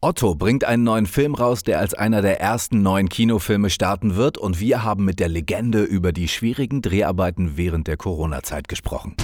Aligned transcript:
Otto 0.00 0.36
bringt 0.36 0.62
einen 0.62 0.84
neuen 0.84 1.06
Film 1.06 1.34
raus, 1.34 1.64
der 1.64 1.80
als 1.80 1.92
einer 1.92 2.22
der 2.22 2.40
ersten 2.40 2.82
neuen 2.82 3.08
Kinofilme 3.08 3.68
starten 3.68 4.14
wird 4.14 4.38
und 4.38 4.60
wir 4.60 4.84
haben 4.84 5.04
mit 5.04 5.18
der 5.18 5.28
Legende 5.28 5.82
über 5.82 6.12
die 6.12 6.28
schwierigen 6.28 6.82
Dreharbeiten 6.82 7.56
während 7.56 7.88
der 7.88 7.96
Corona-Zeit 7.96 8.68
gesprochen. 8.68 9.16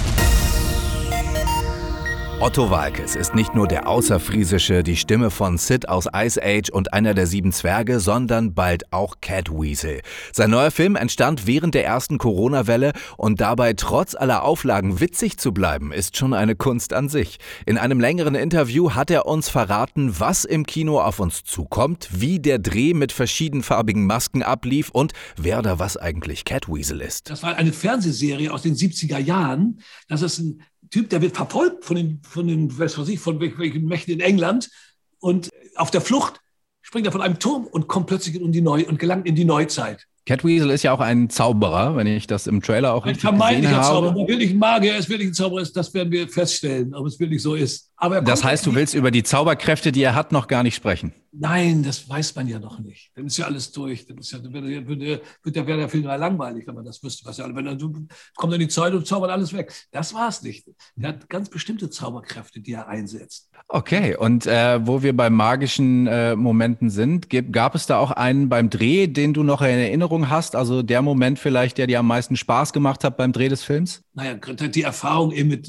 Otto 2.44 2.68
Walkes 2.68 3.16
ist 3.16 3.34
nicht 3.34 3.54
nur 3.54 3.66
der 3.66 3.88
Außerfriesische, 3.88 4.82
die 4.82 4.96
Stimme 4.96 5.30
von 5.30 5.56
Sid 5.56 5.88
aus 5.88 6.06
Ice 6.14 6.38
Age 6.44 6.68
und 6.68 6.92
einer 6.92 7.14
der 7.14 7.26
sieben 7.26 7.52
Zwerge, 7.52 8.00
sondern 8.00 8.52
bald 8.52 8.92
auch 8.92 9.14
Catweasel. 9.22 10.02
Sein 10.30 10.50
neuer 10.50 10.70
Film 10.70 10.94
entstand 10.94 11.46
während 11.46 11.74
der 11.74 11.86
ersten 11.86 12.18
Corona-Welle 12.18 12.92
und 13.16 13.40
dabei 13.40 13.72
trotz 13.72 14.14
aller 14.14 14.42
Auflagen 14.42 15.00
witzig 15.00 15.38
zu 15.38 15.52
bleiben, 15.54 15.90
ist 15.90 16.18
schon 16.18 16.34
eine 16.34 16.54
Kunst 16.54 16.92
an 16.92 17.08
sich. 17.08 17.38
In 17.64 17.78
einem 17.78 17.98
längeren 17.98 18.34
Interview 18.34 18.90
hat 18.90 19.10
er 19.10 19.24
uns 19.24 19.48
verraten, 19.48 20.20
was 20.20 20.44
im 20.44 20.66
Kino 20.66 21.00
auf 21.00 21.20
uns 21.20 21.44
zukommt, 21.44 22.10
wie 22.12 22.40
der 22.40 22.58
Dreh 22.58 22.92
mit 22.92 23.12
verschiedenfarbigen 23.12 24.04
Masken 24.04 24.42
ablief 24.42 24.90
und 24.90 25.14
wer 25.38 25.62
da 25.62 25.78
was 25.78 25.96
eigentlich 25.96 26.44
Catweasel 26.44 27.00
ist. 27.00 27.30
Das 27.30 27.42
war 27.42 27.56
eine 27.56 27.72
Fernsehserie 27.72 28.52
aus 28.52 28.60
den 28.60 28.74
70er 28.74 29.18
Jahren. 29.18 29.80
Das 30.08 30.20
ist 30.20 30.40
ein 30.40 30.60
Typ, 30.94 31.10
der 31.10 31.20
wird 31.20 31.34
verfolgt 31.34 31.84
von 31.84 31.96
den, 31.96 32.20
von 32.22 32.46
den, 32.46 32.78
was 32.78 32.96
weiß 32.96 33.08
ich, 33.08 33.18
von 33.18 33.40
welchen 33.40 33.84
Mächten 33.86 34.14
in 34.14 34.20
England 34.20 34.70
und 35.18 35.50
auf 35.74 35.90
der 35.90 36.00
Flucht 36.00 36.40
springt 36.82 37.04
er 37.04 37.10
von 37.10 37.20
einem 37.20 37.40
Turm 37.40 37.66
und 37.66 37.88
kommt 37.88 38.06
plötzlich 38.06 38.36
in 38.36 38.52
die 38.52 38.60
Neu 38.60 38.84
und 38.86 39.00
gelangt 39.00 39.26
in 39.26 39.34
die 39.34 39.44
Neuzeit. 39.44 40.06
Catweasel 40.24 40.70
ist 40.70 40.84
ja 40.84 40.92
auch 40.92 41.00
ein 41.00 41.28
Zauberer, 41.30 41.96
wenn 41.96 42.06
ich 42.06 42.28
das 42.28 42.46
im 42.46 42.62
Trailer 42.62 42.94
auch 42.94 43.02
ein 43.06 43.08
richtig 43.08 43.28
gesehen 43.28 43.68
habe. 43.72 43.82
Zauberer. 43.84 44.16
Ob 44.16 44.28
er 44.28 44.28
wirklich 44.28 44.50
ein 44.52 44.58
Magier 44.58 44.96
ist, 44.96 45.08
wirklich 45.08 45.30
ein 45.30 45.34
Zauberer 45.34 45.62
ist, 45.62 45.76
das 45.76 45.92
werden 45.94 46.12
wir 46.12 46.28
feststellen, 46.28 46.94
ob 46.94 47.08
es 47.08 47.18
wirklich 47.18 47.42
so 47.42 47.56
ist. 47.56 47.90
Aber 47.96 48.20
das 48.20 48.44
heißt, 48.44 48.66
du 48.66 48.74
willst 48.74 48.94
über 48.94 49.10
die 49.10 49.22
Zauberkräfte, 49.22 49.92
die 49.92 50.02
er 50.02 50.14
hat, 50.14 50.32
noch 50.32 50.48
gar 50.48 50.62
nicht 50.62 50.74
sprechen? 50.74 51.12
Nein, 51.36 51.82
das 51.82 52.08
weiß 52.08 52.36
man 52.36 52.46
ja 52.46 52.60
noch 52.60 52.78
nicht. 52.78 53.10
Dann 53.16 53.26
ist 53.26 53.36
ja 53.36 53.46
alles 53.46 53.72
durch. 53.72 54.06
Dann 54.06 54.18
ist 54.18 54.30
ja, 54.30 54.42
würde, 54.42 54.86
würde, 54.86 55.20
würde, 55.42 55.66
wäre 55.66 55.78
der 55.78 55.88
Film 55.88 56.04
ja 56.04 56.14
langweilig, 56.14 56.64
wenn 56.66 56.76
man 56.76 56.84
das 56.84 57.02
wüsste. 57.02 57.26
Was 57.26 57.38
ja, 57.38 57.52
wenn 57.52 57.64
dann 57.64 58.08
kommt 58.36 58.52
dann 58.52 58.60
die 58.60 58.68
Zeit 58.68 58.94
und 58.94 59.04
zaubert 59.04 59.30
alles 59.30 59.52
weg. 59.52 59.72
Das 59.90 60.14
war 60.14 60.28
es 60.28 60.42
nicht. 60.42 60.68
Er 60.96 61.08
hat 61.08 61.28
ganz 61.28 61.50
bestimmte 61.50 61.90
Zauberkräfte, 61.90 62.60
die 62.60 62.72
er 62.72 62.86
einsetzt. 62.86 63.50
Okay, 63.66 64.16
und 64.16 64.46
äh, 64.46 64.86
wo 64.86 65.02
wir 65.02 65.16
bei 65.16 65.28
magischen 65.28 66.06
äh, 66.06 66.36
Momenten 66.36 66.90
sind, 66.90 67.28
gab 67.52 67.74
es 67.74 67.86
da 67.86 67.98
auch 67.98 68.12
einen 68.12 68.48
beim 68.48 68.70
Dreh, 68.70 69.08
den 69.08 69.34
du 69.34 69.42
noch 69.42 69.60
in 69.62 69.68
Erinnerung 69.68 70.30
hast? 70.30 70.54
Also 70.54 70.82
der 70.82 71.02
Moment 71.02 71.40
vielleicht, 71.40 71.78
der 71.78 71.88
dir 71.88 71.98
am 71.98 72.06
meisten 72.06 72.36
Spaß 72.36 72.72
gemacht 72.72 73.02
hat 73.02 73.16
beim 73.16 73.32
Dreh 73.32 73.48
des 73.48 73.64
Films? 73.64 74.02
Naja, 74.12 74.34
die 74.34 74.82
Erfahrung 74.82 75.32
eben 75.32 75.48
mit, 75.48 75.68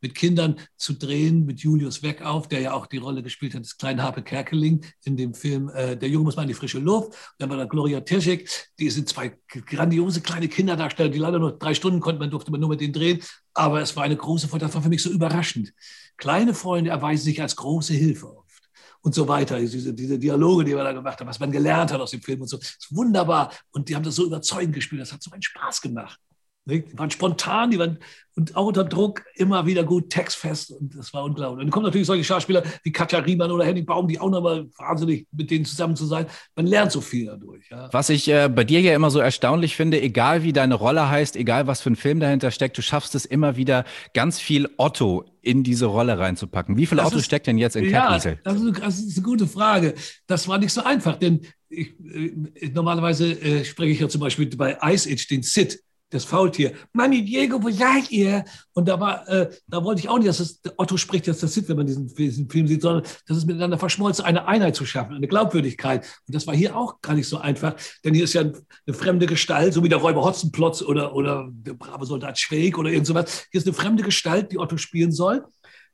mit 0.00 0.14
Kindern 0.16 0.56
zu 0.76 0.94
drehen, 0.94 1.46
mit 1.46 1.62
Julius 1.66 2.02
Weckauf, 2.04 2.46
der 2.46 2.60
ja 2.60 2.72
auch 2.74 2.86
die 2.86 2.98
Rolle 2.98 3.22
gespielt 3.24 3.54
hat, 3.54 3.64
des 3.64 3.76
kleinen 3.76 4.00
Harpe 4.00 4.22
Kerkeling 4.22 4.84
in 5.04 5.16
dem 5.16 5.34
Film 5.34 5.68
äh, 5.68 5.96
Der 5.96 6.08
Junge 6.08 6.24
muss 6.24 6.36
mal 6.36 6.42
in 6.42 6.48
die 6.48 6.54
frische 6.54 6.78
Luft. 6.78 7.08
Und 7.08 7.16
dann 7.38 7.50
war 7.50 7.56
da 7.56 7.64
Gloria 7.64 8.00
Tirschek, 8.00 8.48
die 8.78 8.88
sind 8.88 9.08
zwei 9.08 9.36
grandiose 9.48 10.20
kleine 10.20 10.48
Kinderdarsteller, 10.48 11.08
die 11.08 11.18
leider 11.18 11.40
nur 11.40 11.58
drei 11.58 11.74
Stunden 11.74 11.98
konnten, 11.98 12.20
man 12.20 12.30
durfte 12.30 12.52
man 12.52 12.60
nur 12.60 12.68
mit 12.68 12.80
denen 12.80 12.92
drehen. 12.92 13.20
Aber 13.52 13.80
es 13.80 13.96
war 13.96 14.04
eine 14.04 14.16
große 14.16 14.46
Freude, 14.46 14.66
das 14.66 14.74
war 14.74 14.82
für 14.82 14.88
mich 14.88 15.02
so 15.02 15.10
überraschend. 15.10 15.72
Kleine 16.16 16.54
Freunde 16.54 16.90
erweisen 16.90 17.24
sich 17.24 17.42
als 17.42 17.56
große 17.56 17.94
Hilfe 17.94 18.28
oft 18.28 18.62
und 19.02 19.14
so 19.14 19.26
weiter. 19.26 19.58
Diese, 19.58 19.92
diese 19.92 20.18
Dialoge, 20.18 20.64
die 20.64 20.76
wir 20.76 20.84
da 20.84 20.92
gemacht 20.92 21.18
haben, 21.18 21.28
was 21.28 21.40
man 21.40 21.50
gelernt 21.50 21.92
hat 21.92 22.00
aus 22.00 22.12
dem 22.12 22.22
Film 22.22 22.42
und 22.42 22.48
so. 22.48 22.58
Ist 22.58 22.88
wunderbar. 22.94 23.52
Und 23.72 23.88
die 23.88 23.96
haben 23.96 24.04
das 24.04 24.14
so 24.14 24.24
überzeugend 24.24 24.74
gespielt. 24.74 25.02
Das 25.02 25.12
hat 25.12 25.22
so 25.22 25.32
einen 25.32 25.42
Spaß 25.42 25.80
gemacht. 25.80 26.20
Die 26.66 26.84
waren 26.98 27.10
spontan, 27.10 27.70
die 27.70 27.78
waren 27.78 27.98
und 28.36 28.54
auch 28.54 28.66
unter 28.66 28.84
Druck 28.84 29.24
immer 29.34 29.64
wieder 29.64 29.82
gut 29.82 30.10
textfest 30.10 30.70
und 30.70 30.94
das 30.94 31.14
war 31.14 31.24
unglaublich. 31.24 31.60
Und 31.60 31.66
dann 31.66 31.70
kommen 31.70 31.86
natürlich 31.86 32.06
solche 32.06 32.24
Schauspieler 32.24 32.62
wie 32.82 32.92
Katja 32.92 33.20
Riemann 33.20 33.50
oder 33.50 33.64
Henning 33.64 33.86
Baum, 33.86 34.08
die 34.08 34.20
auch 34.20 34.28
nochmal 34.28 34.66
wahnsinnig 34.76 35.26
mit 35.32 35.50
denen 35.50 35.64
zusammen 35.64 35.96
zu 35.96 36.04
sein. 36.04 36.26
Man 36.54 36.66
lernt 36.66 36.92
so 36.92 37.00
viel 37.00 37.26
dadurch. 37.26 37.70
Ja. 37.70 37.88
Was 37.92 38.10
ich 38.10 38.28
äh, 38.28 38.50
bei 38.54 38.64
dir 38.64 38.80
ja 38.82 38.94
immer 38.94 39.10
so 39.10 39.20
erstaunlich 39.20 39.74
finde, 39.74 40.02
egal 40.02 40.42
wie 40.42 40.52
deine 40.52 40.74
Rolle 40.74 41.08
heißt, 41.08 41.34
egal 41.36 41.66
was 41.66 41.80
für 41.80 41.90
ein 41.90 41.96
Film 41.96 42.20
dahinter 42.20 42.50
steckt, 42.50 42.76
du 42.76 42.82
schaffst 42.82 43.14
es 43.14 43.24
immer 43.24 43.56
wieder 43.56 43.84
ganz 44.12 44.38
viel 44.38 44.68
Otto 44.76 45.24
in 45.40 45.62
diese 45.62 45.86
Rolle 45.86 46.18
reinzupacken. 46.18 46.76
Wie 46.76 46.84
viel 46.84 46.98
das 46.98 47.06
Otto 47.06 47.18
ist, 47.18 47.24
steckt 47.24 47.46
denn 47.46 47.56
jetzt 47.56 47.76
in 47.76 47.84
ja, 47.84 48.02
Catweasel? 48.02 48.40
Das, 48.44 48.60
das 48.80 48.98
ist 48.98 49.16
eine 49.16 49.24
gute 49.24 49.46
Frage. 49.46 49.94
Das 50.26 50.46
war 50.46 50.58
nicht 50.58 50.72
so 50.72 50.82
einfach, 50.82 51.16
denn 51.16 51.40
ich, 51.70 51.94
äh, 52.00 52.68
normalerweise 52.74 53.32
äh, 53.32 53.64
spreche 53.64 53.92
ich 53.92 54.00
ja 54.00 54.08
zum 54.10 54.20
Beispiel 54.20 54.54
bei 54.56 54.76
Ice 54.82 55.10
Age 55.10 55.26
den 55.28 55.42
Sid 55.42 55.80
das 56.10 56.24
Faultier. 56.24 56.72
Mami, 56.92 57.24
Diego, 57.24 57.60
wo 57.62 57.68
seid 57.70 58.10
ihr? 58.12 58.44
Und 58.74 58.86
da 58.86 59.00
war, 59.00 59.28
äh, 59.28 59.50
da 59.66 59.82
wollte 59.82 60.00
ich 60.00 60.08
auch 60.08 60.18
nicht, 60.18 60.28
dass 60.28 60.38
es, 60.38 60.60
Otto 60.76 60.96
spricht 60.96 61.26
jetzt 61.26 61.42
das 61.42 61.54
Sid, 61.54 61.68
wenn 61.68 61.76
man 61.76 61.86
diesen, 61.86 62.14
diesen, 62.14 62.48
Film 62.48 62.68
sieht, 62.68 62.82
sondern 62.82 63.02
dass 63.26 63.36
es 63.36 63.44
miteinander 63.44 63.76
verschmolzen, 63.78 64.24
eine 64.24 64.46
Einheit 64.46 64.76
zu 64.76 64.86
schaffen, 64.86 65.14
eine 65.14 65.26
Glaubwürdigkeit. 65.26 66.06
Und 66.26 66.34
das 66.34 66.46
war 66.46 66.54
hier 66.54 66.76
auch 66.76 67.00
gar 67.00 67.14
nicht 67.14 67.28
so 67.28 67.38
einfach, 67.38 67.74
denn 68.04 68.14
hier 68.14 68.24
ist 68.24 68.34
ja 68.34 68.42
eine 68.42 68.94
fremde 68.96 69.26
Gestalt, 69.26 69.74
so 69.74 69.82
wie 69.82 69.88
der 69.88 69.98
Räuber 69.98 70.22
Hotzenplotz 70.22 70.80
oder, 70.82 71.14
oder 71.14 71.48
der 71.50 71.74
brave 71.74 72.06
Soldat 72.06 72.38
Schweig 72.38 72.78
oder 72.78 72.90
irgend 72.90 73.06
sowas. 73.06 73.46
Hier 73.50 73.58
ist 73.58 73.66
eine 73.66 73.74
fremde 73.74 74.04
Gestalt, 74.04 74.52
die 74.52 74.58
Otto 74.58 74.76
spielen 74.76 75.10
soll. 75.10 75.44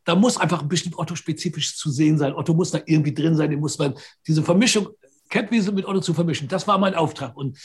Da 0.05 0.15
muss 0.15 0.37
einfach 0.37 0.63
ein 0.63 0.69
bisschen 0.69 0.95
Otto-spezifisch 0.95 1.77
zu 1.77 1.91
sehen 1.91 2.19
sein. 2.19 2.35
Otto 2.35 2.53
muss 2.53 2.73
da 2.73 2.81
irgendwie 2.85 3.15
drin 3.15 3.37
sein, 3.37 3.51
den 3.51 3.61
muss 3.61 3.79
man, 3.79 3.95
diese 4.27 4.43
Vermischung, 4.43 4.89
Catwiesel 5.31 5.73
mit 5.73 5.87
Otto 5.87 6.01
zu 6.01 6.13
vermischen, 6.13 6.49
das 6.49 6.69
war 6.69 6.77
mein 6.77 6.95
Auftrag. 6.95 7.37
Und 7.37 7.57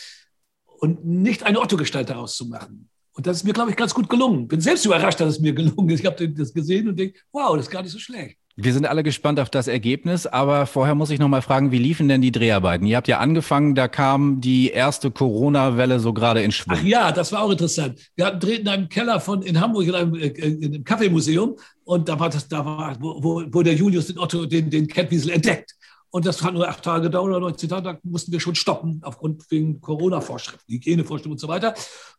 und 0.79 1.05
nicht 1.05 1.43
eine 1.43 1.59
Otto-Gestalt 1.59 2.09
daraus 2.09 2.35
zu 2.35 2.45
machen. 2.47 2.89
Und 3.13 3.25
das 3.25 3.37
ist 3.37 3.43
mir, 3.43 3.53
glaube 3.53 3.71
ich, 3.71 3.75
ganz 3.75 3.93
gut 3.93 4.09
gelungen. 4.09 4.47
Bin 4.47 4.61
selbst 4.61 4.85
überrascht, 4.85 5.19
dass 5.19 5.29
es 5.29 5.39
mir 5.39 5.53
gelungen 5.53 5.89
ist. 5.89 6.01
Ich 6.01 6.05
habe 6.05 6.29
das 6.29 6.53
gesehen 6.53 6.87
und 6.87 6.99
denke, 6.99 7.19
wow, 7.31 7.55
das 7.55 7.65
ist 7.65 7.71
gar 7.71 7.81
nicht 7.81 7.91
so 7.91 7.99
schlecht. 7.99 8.37
Wir 8.59 8.73
sind 8.73 8.87
alle 8.87 9.03
gespannt 9.03 9.39
auf 9.39 9.51
das 9.51 9.67
Ergebnis, 9.67 10.25
aber 10.25 10.65
vorher 10.65 10.95
muss 10.95 11.11
ich 11.11 11.19
noch 11.19 11.27
mal 11.27 11.43
fragen, 11.43 11.71
wie 11.71 11.77
liefen 11.77 12.07
denn 12.09 12.21
die 12.21 12.31
Dreharbeiten? 12.31 12.87
Ihr 12.87 12.97
habt 12.97 13.07
ja 13.07 13.19
angefangen, 13.19 13.75
da 13.75 13.87
kam 13.87 14.41
die 14.41 14.71
erste 14.71 15.11
Corona-Welle 15.11 15.99
so 15.99 16.11
gerade 16.11 16.41
in 16.41 16.51
Schwung. 16.51 16.75
Ach 16.75 16.83
ja, 16.83 17.11
das 17.11 17.31
war 17.31 17.43
auch 17.43 17.51
interessant. 17.51 17.99
Wir 18.15 18.25
hatten 18.25 18.39
drehten 18.39 18.65
in 18.65 18.69
einem 18.69 18.89
Keller 18.89 19.19
von 19.19 19.43
in 19.43 19.61
Hamburg 19.61 19.85
in 19.85 19.93
einem, 19.93 20.15
äh, 20.15 20.29
in 20.29 20.73
einem 20.73 20.83
Kaffeemuseum 20.83 21.55
und 21.83 22.09
da 22.09 22.19
war 22.19 22.31
das, 22.31 22.47
da 22.47 22.65
war, 22.65 22.97
wo, 22.99 23.43
wo 23.47 23.61
der 23.61 23.75
Julius 23.75 24.07
den 24.07 24.17
Otto, 24.17 24.47
den, 24.47 24.71
den 24.71 24.87
Catwiesel 24.87 25.33
entdeckt. 25.33 25.76
Und 26.09 26.25
das 26.25 26.41
hat 26.41 26.53
nur 26.53 26.67
acht 26.67 26.83
Tage 26.83 27.03
gedauert 27.03 27.29
oder 27.29 27.39
19 27.41 27.69
Tage, 27.69 27.83
da 27.83 27.99
mussten 28.03 28.31
wir 28.31 28.39
schon 28.39 28.55
stoppen, 28.55 29.01
aufgrund 29.03 29.49
wegen 29.51 29.81
Corona-Vorschriften, 29.81 30.73
Hygienevorschriften 30.73 31.31
und 31.31 31.39
so 31.39 31.47
weiter. 31.47 31.73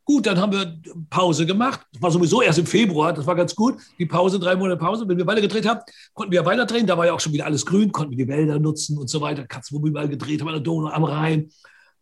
Gut, 0.05 0.27
dann 0.27 0.39
haben 0.39 0.53
wir 0.53 0.81
Pause 1.11 1.47
gemacht. 1.47 1.81
Das 1.93 2.03
war 2.03 2.11
sowieso 2.11 2.43
erst 2.43 2.59
im 2.59 2.67
Februar, 2.67 3.13
das 3.13 3.27
war 3.27 3.35
ganz 3.35 3.55
gut. 3.55 3.77
Die 3.99 4.07
Pause, 4.07 4.39
drei 4.39 4.57
Monate 4.57 4.79
Pause. 4.79 5.09
Wenn 5.09 5.19
wir 5.19 5.27
weiter 5.27 5.41
gedreht 5.41 5.67
haben, 5.67 5.81
konnten 6.15 6.33
wir 6.33 6.45
weiter 6.45 6.67
drehen. 6.67 6.87
Da 6.87 6.97
war 6.97 7.07
ja 7.07 7.13
auch 7.13 7.21
schon 7.21 7.33
wieder 7.33 7.47
alles 7.47 7.65
grün, 7.65 7.93
konnten 7.93 8.17
wir 8.17 8.25
die 8.25 8.31
Wälder 8.31 8.59
nutzen 8.59 8.99
und 8.99 9.09
so 9.09 9.21
weiter. 9.21 9.47
Katzen, 9.47 9.77
wo 9.77 9.83
wir 9.83 9.91
überall 9.91 10.09
gedreht 10.09 10.41
haben, 10.41 10.49
an 10.49 10.55
der 10.55 10.63
Donau, 10.63 10.89
am 10.89 11.05
Rhein. 11.05 11.51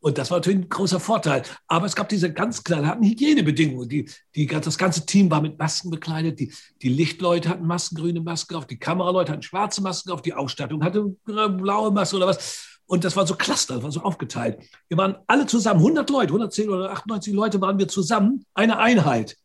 Und 0.01 0.19
das 0.19 0.31
war 0.31 0.39
natürlich 0.39 0.61
ein 0.61 0.69
großer 0.69 1.01
Vorteil. 1.01 1.43
Aber 1.67 1.87
es 1.87 1.97
gab 1.97 2.09
diese 2.09 2.33
ganz 2.33 2.63
knallharten 2.63 3.05
Hygienebedingungen. 3.05 3.89
Die, 3.89 4.09
die, 4.35 4.47
das 4.47 4.79
ganze 4.79 5.07
Team 5.07 5.31
war 5.31 5.41
mit 5.41 5.59
Masken 5.59 5.91
bekleidet. 5.91 6.39
Die, 6.39 6.53
die 6.83 6.89
Lichtleute 6.89 7.49
hatten 7.49 7.67
Masken, 7.67 7.97
grüne 7.97 8.21
Masken 8.21 8.55
auf. 8.55 8.67
Die 8.67 8.79
Kameraleute 8.79 9.33
hatten 9.33 9.43
schwarze 9.43 9.83
Masken 9.83 10.11
auf. 10.11 10.23
Die 10.23 10.35
Ausstattung 10.35 10.85
hatte 10.85 11.17
blaue 11.25 11.91
Masken 11.91 12.17
oder 12.17 12.29
was. 12.29 12.79
Und 12.87 13.05
das 13.05 13.17
war 13.17 13.27
so 13.27 13.35
Cluster, 13.35 13.75
das 13.75 13.83
war 13.83 13.91
so 13.91 14.03
aufgeteilt. 14.03 14.61
Wir 14.89 14.97
waren 14.97 15.17
alle 15.27 15.47
zusammen, 15.47 15.81
100 15.81 16.09
Leute, 16.09 16.29
110 16.29 16.69
oder 16.69 16.93
98 16.93 17.35
Leute 17.35 17.61
waren 17.61 17.79
wir 17.79 17.89
zusammen, 17.89 18.45
eine 18.55 18.79
Einheit. 18.79 19.37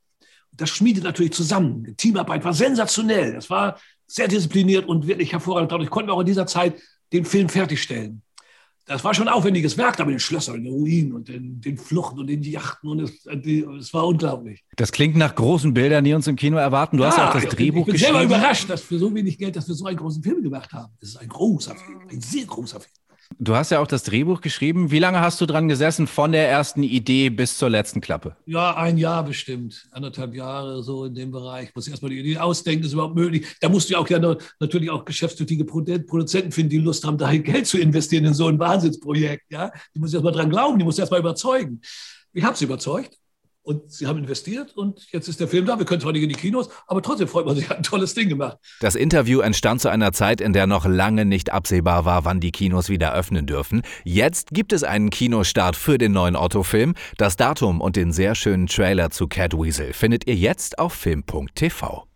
Das 0.52 0.70
schmiedet 0.70 1.04
natürlich 1.04 1.34
zusammen. 1.34 1.84
Die 1.84 1.96
Teamarbeit 1.96 2.46
war 2.46 2.54
sensationell. 2.54 3.34
Das 3.34 3.50
war 3.50 3.80
sehr 4.06 4.28
diszipliniert 4.28 4.88
und 4.88 5.08
wirklich 5.08 5.32
hervorragend. 5.32 5.72
Dadurch 5.72 5.90
konnten 5.90 6.10
wir 6.10 6.14
auch 6.14 6.20
in 6.20 6.28
dieser 6.28 6.46
Zeit 6.46 6.80
den 7.14 7.26
Film 7.26 7.50
fertigstellen 7.50 8.22
das 8.92 9.04
war 9.06 9.14
schon 9.14 9.28
ein 9.28 9.34
aufwendiges 9.34 9.78
Werk, 9.78 9.96
da 9.98 10.04
mit 10.04 10.14
den 10.14 10.20
Schlössern, 10.20 10.64
den 10.64 10.72
Ruinen 10.72 11.14
und 11.14 11.30
den, 11.30 11.62
den 11.62 11.78
Fluchten 11.78 12.20
und 12.20 12.28
den 12.28 12.44
Yachten 12.44 12.90
und 12.90 13.00
es, 13.00 13.26
es, 13.26 13.94
war 13.94 14.06
unglaublich. 14.06 14.64
Das 14.76 14.92
klingt 14.92 15.16
nach 15.16 15.34
großen 15.34 15.74
Bildern, 15.74 16.04
die 16.04 16.14
uns 16.14 16.28
im 16.28 16.36
Kino 16.36 16.58
erwarten. 16.58 16.98
Du 16.98 17.04
ja, 17.04 17.10
hast 17.10 17.18
ja 17.18 17.30
auch 17.30 17.34
das 17.34 17.46
Drehbuch 17.46 17.86
geschrieben. 17.86 17.96
Ich 17.96 18.02
bin 18.02 18.20
selber 18.20 18.24
überrascht, 18.24 18.70
dass 18.70 18.82
für 18.82 19.00
so 19.00 19.14
wenig 19.16 19.38
Geld, 19.38 19.56
dass 19.56 19.68
wir 19.68 19.76
so 19.76 19.86
einen 19.86 19.98
großen 19.98 20.22
Film 20.22 20.44
gemacht 20.44 20.74
haben. 20.74 20.92
Das 21.00 21.10
ist 21.10 21.18
ein 21.18 21.30
großer 21.30 21.76
Film, 21.76 22.00
ein 22.10 22.22
sehr 22.22 22.46
großer 22.46 22.82
Film. 22.82 22.94
Du 23.40 23.56
hast 23.56 23.72
ja 23.72 23.80
auch 23.80 23.88
das 23.88 24.04
Drehbuch 24.04 24.42
geschrieben. 24.42 24.92
Wie 24.92 25.00
lange 25.00 25.22
hast 25.22 25.42
du 25.42 25.46
dran 25.46 25.68
gesessen 25.68 26.08
von 26.08 26.32
der 26.32 26.50
ersten 26.50 26.84
Idee 26.84 27.30
bis 27.30 27.58
zur 27.58 27.70
letzten 27.70 28.02
Klappe? 28.02 28.36
Ja, 28.46 28.76
ein 28.76 28.98
Jahr 28.98 29.24
bestimmt. 29.24 29.88
Anderthalb 29.92 30.36
Jahre 30.36 30.84
so 30.84 31.06
in 31.06 31.16
dem 31.16 31.32
Bereich. 31.32 31.74
Muss 31.76 31.88
erstmal 31.88 32.12
die 32.12 32.20
Idee 32.20 32.38
ausdenken, 32.38 32.86
ist 32.86 32.94
überhaupt 32.94 33.16
möglich. 33.16 33.48
Da 33.62 33.70
musst 33.70 33.90
du 33.90 33.94
ja 33.94 34.00
auch 34.00 34.10
ja 34.10 34.20
natürlich 34.60 34.90
auch 34.90 35.06
geschäftstüchtige 35.06 35.66
Produzenten 35.66 36.52
finden, 36.52 36.70
die 36.70 36.78
Lust 36.78 37.06
haben, 37.06 37.18
da 37.18 37.32
Geld 37.36 37.68
zu 37.68 37.78
investieren 37.78 38.26
in 38.26 38.34
so 38.34 38.48
ein 38.48 38.60
Wahnsinnsprojekt. 38.60 39.46
Ja? 39.50 39.72
Die 39.96 40.00
muss 40.00 40.14
erstmal 40.14 40.34
dran 40.34 40.50
glauben, 40.50 40.78
die 40.78 40.86
muss 40.86 41.00
erstmal 41.00 41.20
überzeugen. 41.20 41.82
Ich 42.34 42.44
habe 42.44 42.58
sie 42.58 42.66
überzeugt. 42.66 43.21
Und 43.64 43.92
sie 43.92 44.08
haben 44.08 44.18
investiert 44.18 44.76
und 44.76 45.12
jetzt 45.12 45.28
ist 45.28 45.40
der 45.40 45.48
Film 45.48 45.66
da. 45.66 45.78
Wir 45.78 45.86
können 45.86 46.02
zwar 46.02 46.12
nicht 46.12 46.24
in 46.24 46.30
die 46.30 46.36
Kinos, 46.36 46.70
aber 46.88 47.02
trotzdem 47.02 47.28
freut 47.28 47.46
man 47.46 47.56
sich, 47.56 47.70
hat 47.70 47.78
ein 47.78 47.84
tolles 47.84 48.16
Ding 48.16 48.28
gemacht. 48.28 48.58
Das 48.80 48.96
Interview 48.96 49.40
entstand 49.42 49.82
zu 49.82 49.90
einer 49.90 50.14
Zeit, 50.14 50.42
in 50.42 50.54
der 50.54 50.66
noch 50.66 50.86
lange 50.86 51.26
nicht 51.26 51.52
absehbar 51.52 52.06
war, 52.06 52.26
wann 52.26 52.40
die 52.40 52.52
Kinos 52.52 52.90
wieder 52.90 53.14
öffnen 53.14 53.46
dürfen. 53.46 53.84
Jetzt 54.04 54.50
gibt 54.50 54.74
es 54.74 54.84
einen 54.84 55.12
Kinostart 55.12 55.76
für 55.76 55.98
den 55.98 56.12
neuen 56.12 56.36
Otto-Film. 56.36 56.96
Das 57.18 57.36
Datum 57.36 57.82
und 57.82 57.96
den 57.96 58.12
sehr 58.12 58.34
schönen 58.34 58.66
Trailer 58.68 59.12
zu 59.12 59.28
Catweasel 59.28 59.94
findet 59.94 60.28
ihr 60.28 60.36
jetzt 60.36 60.80
auf 60.80 60.94
film.tv. 60.94 62.08